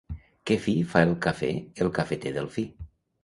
[0.51, 1.51] Que fi fa el cafè
[1.85, 2.67] el cafeter Delfí